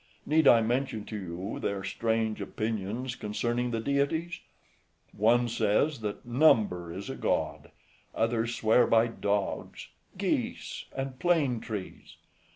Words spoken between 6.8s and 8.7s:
{163c} is a god; others